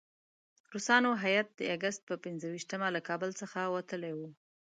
روسانو 0.73 1.11
هیات 1.23 1.47
د 1.59 1.61
اګست 1.75 2.01
پر 2.07 2.17
پنځه 2.25 2.47
ویشتمه 2.49 2.87
له 2.95 3.01
کابل 3.09 3.29
څخه 3.41 3.59
وتلی 3.75 4.13
وو. 4.17 4.29